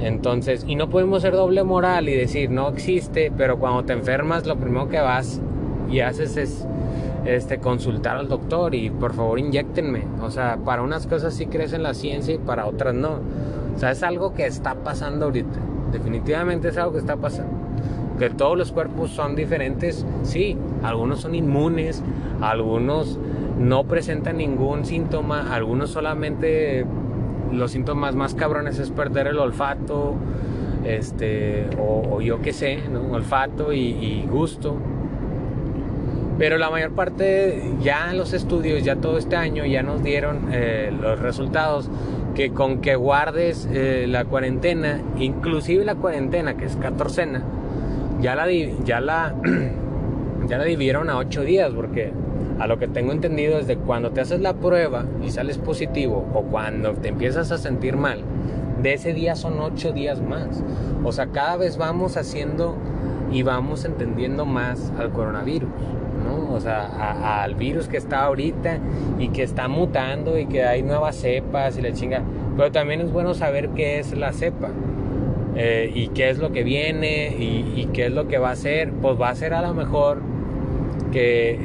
[0.00, 4.44] Entonces, y no podemos ser doble moral y decir no existe, pero cuando te enfermas
[4.44, 5.40] lo primero que vas
[5.88, 6.66] y haces es
[7.24, 10.04] este, consultar al doctor y por favor inyectenme.
[10.22, 13.20] O sea, para unas cosas sí crees en la ciencia y para otras no.
[13.74, 15.58] O sea, es algo que está pasando ahorita.
[15.92, 17.52] Definitivamente es algo que está pasando.
[18.18, 20.56] Que todos los cuerpos son diferentes, sí.
[20.82, 22.02] Algunos son inmunes,
[22.40, 23.18] algunos
[23.58, 26.84] no presentan ningún síntoma, algunos solamente
[27.52, 30.14] los síntomas más cabrones es perder el olfato,
[30.84, 32.78] este, o, yo qué sé,
[33.10, 34.76] olfato y, gusto.
[36.38, 40.48] Pero la mayor parte, ya en los estudios, ya todo este año, ya nos dieron
[40.52, 41.88] eh, los resultados
[42.34, 47.42] que con que guardes eh, la cuarentena, inclusive la cuarentena, que es catorcena,
[48.20, 49.34] ya la, ya la,
[50.48, 52.12] ya la dividieron a ocho días, porque
[52.58, 56.26] a lo que tengo entendido es de cuando te haces la prueba y sales positivo
[56.34, 58.22] o cuando te empiezas a sentir mal,
[58.82, 60.62] de ese día son ocho días más.
[61.04, 62.76] O sea, cada vez vamos haciendo
[63.32, 65.68] y vamos entendiendo más al coronavirus,
[66.52, 68.78] O sea, al virus que está ahorita
[69.18, 72.22] y que está mutando y que hay nuevas cepas y la chinga.
[72.56, 74.70] Pero también es bueno saber qué es la cepa.
[75.56, 78.56] Eh, y qué es lo que viene y, y qué es lo que va a
[78.56, 80.20] ser, pues va a ser a lo mejor
[81.12, 81.60] que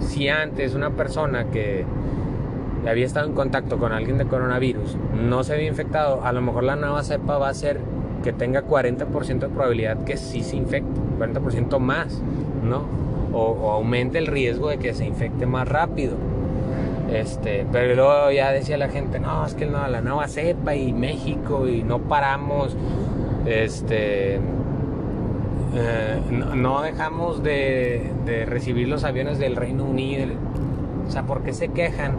[0.00, 1.84] si antes una persona que
[2.88, 6.64] había estado en contacto con alguien de coronavirus no se había infectado, a lo mejor
[6.64, 7.80] la nueva cepa va a ser
[8.22, 12.20] que tenga 40% de probabilidad que sí se infecte, 40% más,
[12.64, 12.82] ¿no?
[13.32, 16.16] O, aumente el riesgo de que se infecte más rápido.
[17.12, 20.92] Este, pero luego ya decía la gente, no, es que no, la nueva cepa y
[20.92, 22.76] México y no paramos.
[23.46, 24.38] Este,
[25.74, 26.20] eh,
[26.56, 28.12] no, dejamos de,
[28.46, 30.26] recibir los aviones del Reino Unido.
[31.06, 32.16] O sea, ¿por qué se quejan?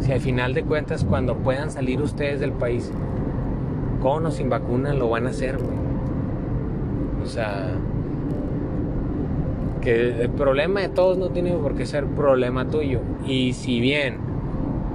[0.00, 2.92] Si al final de cuentas cuando puedan salir ustedes del país,
[4.00, 5.76] con o sin vacuna lo van a hacer, güey.
[7.22, 7.72] O sea,
[9.88, 13.00] el problema de todos no tiene por qué ser problema tuyo.
[13.26, 14.18] Y si bien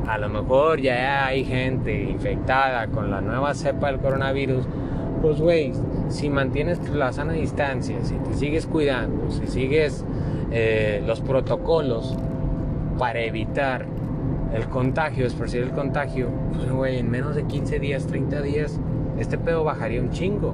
[0.07, 4.65] a lo mejor ya hay gente infectada con la nueva cepa del coronavirus,
[5.21, 5.71] pues güey,
[6.09, 10.03] si mantienes la sana distancia, si te sigues cuidando, si sigues
[10.51, 12.15] eh, los protocolos
[12.99, 13.85] para evitar
[14.53, 18.79] el contagio, esparcir el contagio, pues güey, en menos de 15 días, 30 días,
[19.17, 20.53] este pedo bajaría un chingo.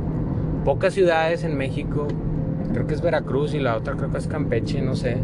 [0.63, 2.07] Pocas ciudades en México,
[2.73, 5.17] creo que es Veracruz y la otra creo que es Campeche, no sé,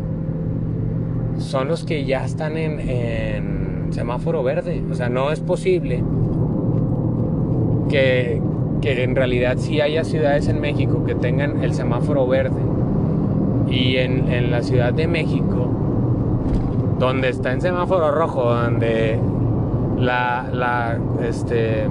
[1.37, 4.83] son los que ya están en, en semáforo verde.
[4.91, 6.03] O sea, no es posible
[7.89, 8.41] que,
[8.81, 12.61] que en realidad sí haya ciudades en México que tengan el semáforo verde.
[13.69, 15.69] Y en, la Ciudad de México,
[16.99, 19.19] donde está en semáforo rojo, donde
[19.97, 21.89] la, la este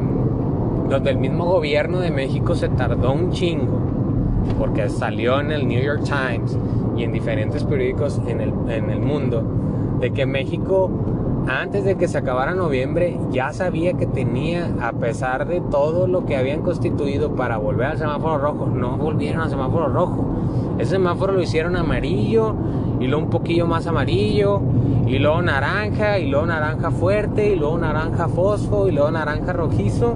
[0.88, 3.93] donde el mismo gobierno de México se tardó un chingo
[4.58, 6.58] porque salió en el New York Times
[6.96, 9.42] y en diferentes periódicos en el, en el mundo,
[10.00, 10.90] de que México
[11.46, 16.24] antes de que se acabara noviembre ya sabía que tenía, a pesar de todo lo
[16.24, 20.24] que habían constituido para volver al semáforo rojo, no volvieron al semáforo rojo.
[20.78, 22.54] Ese semáforo lo hicieron amarillo
[22.98, 24.62] y luego un poquillo más amarillo
[25.06, 30.14] y luego naranja y luego naranja fuerte y luego naranja fosfo y luego naranja rojizo.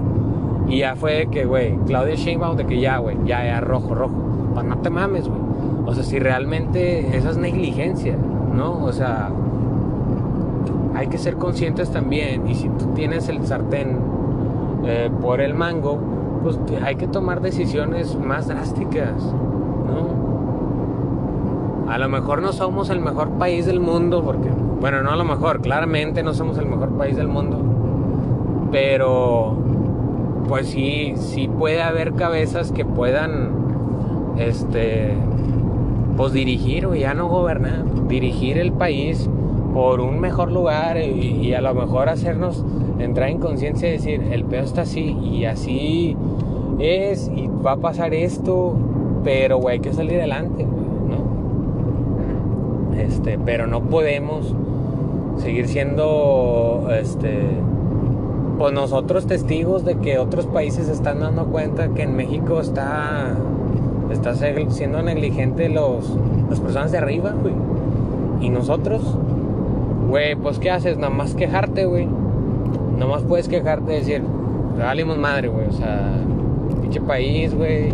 [0.69, 4.13] Y ya fue que, güey, Claudia Sheinbaum de que ya, güey, ya, ya, rojo, rojo.
[4.53, 5.41] Pues no te mames, güey.
[5.85, 8.15] O sea, si realmente esa es negligencia,
[8.55, 8.83] ¿no?
[8.83, 9.31] O sea,
[10.93, 12.47] hay que ser conscientes también.
[12.47, 13.97] Y si tú tienes el sartén
[14.85, 15.97] eh, por el mango,
[16.43, 19.23] pues hay que tomar decisiones más drásticas,
[19.87, 20.19] ¿no?
[21.91, 24.49] A lo mejor no somos el mejor país del mundo, porque,
[24.79, 27.57] bueno, no a lo mejor, claramente no somos el mejor país del mundo,
[28.71, 29.57] pero
[30.49, 35.13] pues sí, sí puede haber cabezas que puedan, este,
[36.17, 39.29] pues dirigir o ya no gobernar, dirigir el país
[39.75, 42.65] por un mejor lugar y, a lo mejor hacernos
[42.97, 46.17] entrar en conciencia y decir, el peor está así y así
[46.79, 48.73] es y va a pasar esto,
[49.23, 51.19] pero güey, hay que salir adelante, ¿no?
[52.99, 54.55] Este, pero no podemos
[55.37, 57.43] seguir siendo, este,
[58.59, 63.33] pues nosotros testigos de que otros países están dando cuenta que en México está,
[64.11, 66.13] está siendo negligente los,
[66.49, 67.53] las personas de arriba, güey.
[68.41, 69.01] Y nosotros,
[70.09, 70.97] güey, pues ¿qué haces?
[70.97, 72.05] Nada más quejarte, güey.
[72.95, 74.23] Nada más puedes quejarte y decir,
[74.77, 75.67] valimos madre, güey.
[75.67, 76.11] O sea,
[76.81, 77.93] pinche país, güey.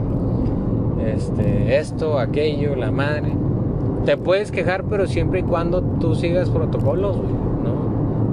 [1.05, 3.31] Este, esto, aquello, la madre.
[4.03, 7.54] Te puedes quejar, pero siempre y cuando tú sigas protocolos, güey.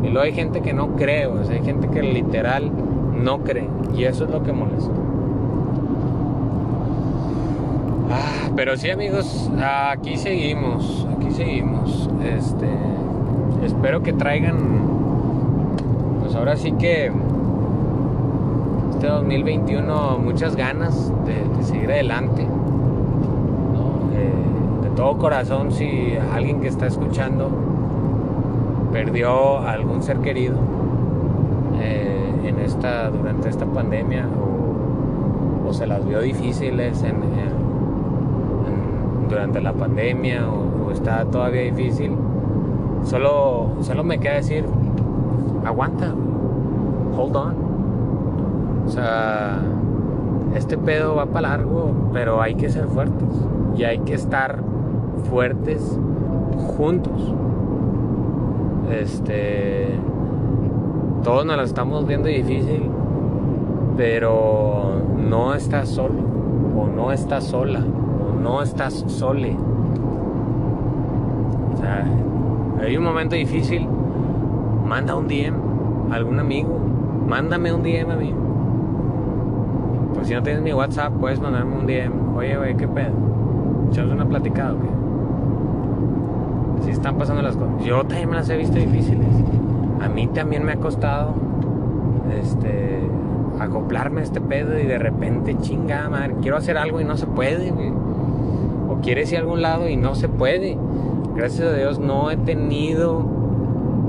[0.03, 2.71] Y luego hay gente que no cree, hay gente que literal
[3.23, 3.69] no cree.
[3.97, 4.91] Y eso es lo que molesta.
[8.11, 9.51] Ah, pero sí, amigos,
[9.91, 12.11] aquí seguimos, aquí seguimos.
[12.23, 12.69] Este,
[13.65, 14.59] espero que traigan,
[16.21, 17.13] pues ahora sí que
[18.91, 22.43] este 2021 muchas ganas de, seguir adelante.
[22.43, 24.33] Eh,
[24.83, 27.72] de todo corazón, si alguien que está escuchando
[28.93, 30.57] perdió algún ser querido
[31.80, 37.14] eh, en esta, durante esta pandemia o, se las vio difíciles en
[39.32, 42.12] durante la pandemia o, está todavía difícil,
[43.05, 44.66] solo, solo me queda decir,
[45.64, 46.12] aguanta,
[47.16, 47.55] hold on.
[48.86, 49.59] O sea,
[50.55, 53.28] este pedo va para largo, pero hay que ser fuertes
[53.74, 54.59] y hay que estar
[55.30, 55.99] fuertes
[56.76, 57.34] juntos.
[58.93, 59.88] Este,
[61.24, 62.90] todos nos lo estamos viendo difícil,
[63.97, 66.20] pero no estás solo
[66.76, 67.84] o no estás sola
[68.43, 69.57] no estás sole.
[71.72, 72.05] O sea,
[72.80, 73.86] hay un momento difícil,
[74.84, 75.55] manda un DM
[76.11, 76.76] a algún amigo,
[77.26, 78.34] mándame un DM a mí.
[80.14, 82.36] Pues si no tienes mi WhatsApp, puedes mandarme un DM.
[82.36, 83.12] Oye, güey, ¿qué pedo?
[83.90, 85.02] Echamos una platicada, ¿o
[86.85, 87.85] Si están pasando las cosas.
[87.85, 89.28] Yo también las he visto difíciles.
[90.01, 91.35] A mí también me ha costado
[92.41, 93.01] este
[93.61, 97.26] acoplarme a este pedo y de repente chinga, madre, quiero hacer algo y no se
[97.26, 97.93] puede, güey
[99.03, 100.78] quieres ir a algún lado y no se puede.
[101.35, 103.24] Gracias a Dios no he tenido,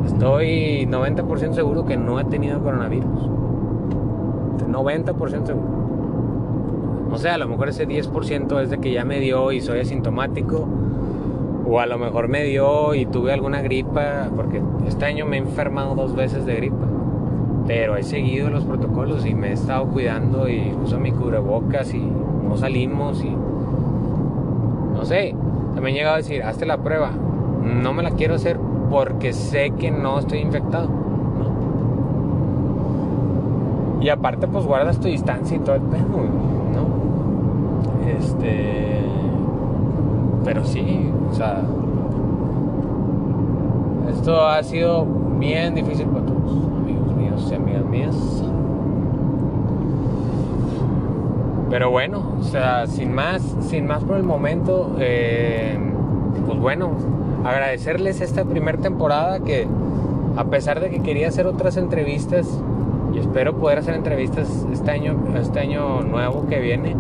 [0.06, 3.30] estoy 90% seguro que no he tenido coronavirus.
[4.70, 5.84] 90% seguro.
[7.12, 9.80] O sea, a lo mejor ese 10% es de que ya me dio y soy
[9.80, 10.68] asintomático.
[11.74, 15.40] O a lo mejor me dio y tuve alguna gripa, porque este año me he
[15.40, 16.86] enfermado dos veces de gripa.
[17.66, 21.98] Pero he seguido los protocolos y me he estado cuidando y uso mi cubrebocas y
[21.98, 25.36] no salimos y no sé,
[25.74, 27.10] también he llegado a decir, hazte la prueba.
[27.10, 28.60] No me la quiero hacer
[28.92, 30.90] porque sé que no estoy infectado.
[34.00, 36.04] Y aparte, pues guardas tu distancia y todo el pedo,
[36.72, 36.88] ¿no?
[38.20, 38.94] Este.
[40.44, 41.62] Pero sí, o sea.
[44.10, 45.06] Esto ha sido
[45.40, 48.44] bien difícil para todos, amigos míos y amigas mías.
[51.70, 55.78] Pero bueno, o sea, sin más, sin más por el momento, eh,
[56.46, 56.92] pues bueno,
[57.44, 59.68] agradecerles esta primera temporada que
[60.36, 62.48] a pesar de que quería hacer otras entrevistas
[63.14, 66.96] y espero poder hacer entrevistas este año, este año nuevo que viene,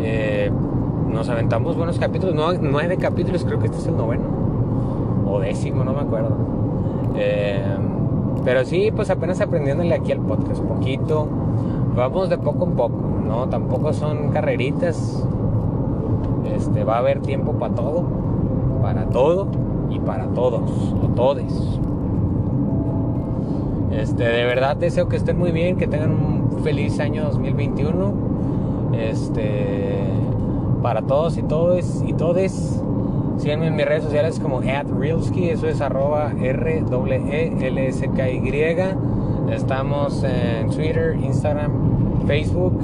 [0.00, 0.50] eh,
[1.14, 4.24] nos aventamos buenos capítulos, nueve capítulos, creo que este es el noveno
[5.26, 6.30] o décimo, no me acuerdo.
[7.16, 7.62] Eh,
[8.44, 11.28] pero sí, pues apenas aprendiéndole aquí al podcast poquito
[11.94, 13.48] vamos de poco en poco, ¿no?
[13.48, 15.24] Tampoco son carreritas.
[16.54, 18.04] Este, va a haber tiempo para todo,
[18.82, 19.46] para todo
[19.90, 21.80] y para todos, o todes.
[23.92, 28.12] Este, de verdad deseo que estén muy bien, que tengan un feliz año 2021.
[28.92, 30.04] Este,
[30.84, 32.78] para todos y todos y todes.
[33.38, 36.84] Síganme en mis redes sociales como @realsky, eso es arroba R
[37.32, 38.76] E L S K Y.
[39.50, 42.78] Estamos en Twitter, Instagram, Facebook.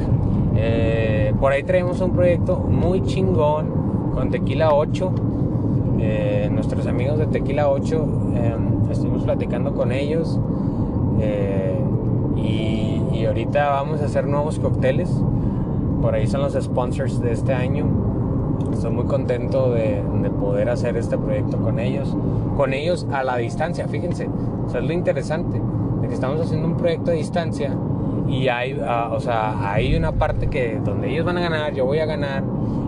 [0.57, 3.67] Eh, por ahí traemos un proyecto muy chingón
[4.15, 5.13] con Tequila 8.
[5.99, 10.41] Eh, nuestros amigos de Tequila 8, em, estuvimos platicando con ellos.
[11.21, 11.79] Eh,
[12.35, 15.15] y, ahorita vamos a hacer nuevos cócteles.
[16.01, 17.87] Por ahí son los sponsors de este año.
[18.73, 20.03] Estoy muy contento de,
[20.41, 22.17] poder hacer este proyecto con ellos.
[22.57, 24.29] Con ellos a la distancia, fíjense.
[24.67, 25.61] Eso es lo interesante.
[26.01, 27.77] De que estamos haciendo un proyecto a distancia
[28.29, 31.85] y hay, ah, o sea, hay una parte que donde ellos van a ganar, yo
[31.85, 32.45] voy a ganar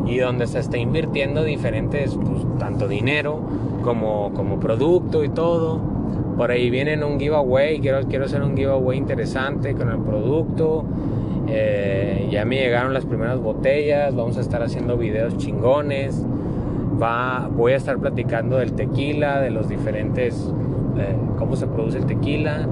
[0.07, 3.41] y donde se está invirtiendo diferentes, pues, tanto dinero
[3.83, 5.93] como, como producto y todo
[6.37, 10.85] por ahí vienen un giveaway, quiero, quiero hacer un giveaway interesante con el producto.
[11.55, 16.25] Eh, ya me llegaron las primeras botellas, vamos a estar haciendo videos chingones.
[17.01, 20.51] Va, voy a estar platicando del tequila, de los diferentes,
[20.99, 22.67] eh, cómo se produce el tequila,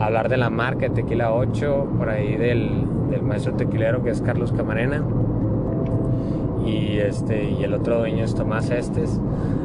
[0.00, 2.70] hablar de la marca de Tequila 8, por ahí del,
[3.10, 5.02] del maestro tequilero que es Carlos Camarena
[6.66, 9.20] y este y el otro dueño es Tomás Estes.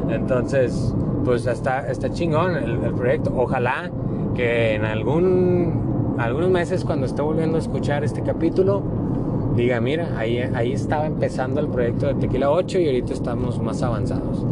[0.08, 0.94] Entonces,
[1.24, 3.32] pues está, está chingón el, proyecto.
[3.36, 3.90] Ojalá
[4.34, 8.82] que en algún, algunos meses cuando esté volviendo a escuchar este capítulo,
[9.56, 13.82] diga, mira, ahí, ahí estaba empezando el proyecto de Tequila 8 y ahorita estamos más
[13.82, 14.44] avanzados.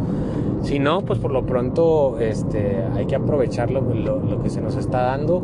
[0.62, 4.76] Si no, pues por lo pronto este, hay que aprovechar lo, lo, que se nos
[4.76, 5.42] está dando.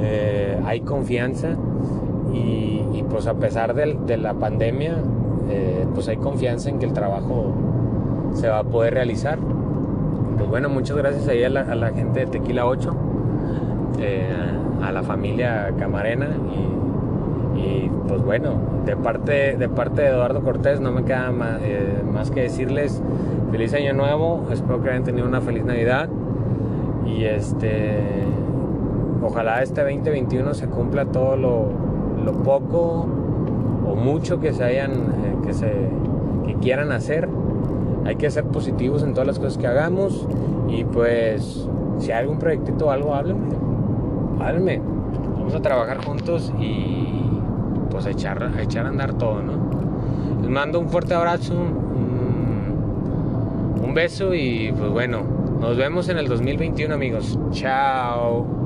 [0.00, 1.56] Eh, hay confianza
[2.32, 4.96] y, pues a pesar de, de la pandemia,
[5.50, 7.52] eh, pues hay confianza en que el trabajo
[8.34, 9.38] se va a poder realizar.
[10.36, 12.94] Pues bueno, muchas gracias ahí a la, gente de Tequila 8,
[13.98, 14.28] eh,
[14.82, 16.28] a la familia Camarena
[17.56, 18.52] y, pues bueno,
[18.86, 23.02] de parte, de parte de Eduardo Cortés no me queda más, eh, más que decirles
[23.50, 26.08] feliz año nuevo, espero que hayan tenido una feliz Navidad
[27.04, 28.24] y este
[29.22, 31.66] ojalá este 2021 se cumpla todo lo,
[32.24, 33.06] lo poco
[33.86, 34.92] o mucho que se hayan
[35.44, 35.72] que se
[36.46, 37.28] que quieran hacer
[38.04, 40.26] hay que ser positivos en todas las cosas que hagamos
[40.68, 41.68] y pues
[41.98, 43.57] si hay algún proyectito o algo, háblenme.
[44.40, 44.80] Háblenme.
[44.80, 47.22] Vamos a trabajar juntos y
[47.90, 49.52] pues echar, a echar a andar todo, ¿no?
[50.40, 51.54] Les mando un fuerte abrazo,
[53.82, 55.22] un beso y pues bueno,
[55.60, 57.38] nos vemos en el 2021 amigos.
[57.50, 58.57] Chao.